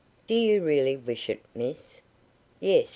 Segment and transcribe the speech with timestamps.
[0.25, 2.01] "Do you really wish it, miss?"
[2.59, 2.89] "Yes.